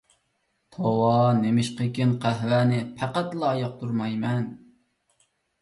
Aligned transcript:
توۋا، 0.77 1.11
نېمىشقىكىن 1.41 2.15
قەھۋەنى 2.23 2.81
پەقەتلا 3.03 3.53
ياقتۇرمايمەن. 3.61 4.49